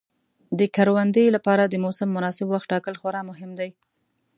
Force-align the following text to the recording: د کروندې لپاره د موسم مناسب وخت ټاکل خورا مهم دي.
د 0.59 0.61
کروندې 0.75 1.25
لپاره 1.35 1.63
د 1.65 1.75
موسم 1.83 2.07
مناسب 2.17 2.47
وخت 2.49 2.67
ټاکل 2.71 2.93
خورا 3.01 3.21
مهم 3.29 3.51
دي. 3.59 3.69